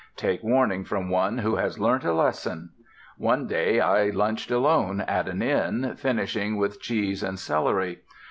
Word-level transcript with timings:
Take 0.15 0.41
warning 0.41 0.83
from 0.83 1.11
one 1.11 1.37
who 1.37 1.57
has 1.57 1.77
learnt 1.77 2.03
a 2.05 2.11
lesson. 2.11 2.71
One 3.19 3.45
day 3.45 3.79
I 3.79 4.09
lunched 4.09 4.49
alone 4.49 5.01
at 5.01 5.27
an 5.29 5.43
inn, 5.43 5.93
finishing 5.95 6.57
with 6.57 6.81
cheese 6.81 7.21
and 7.21 7.37
celery. 7.37 7.99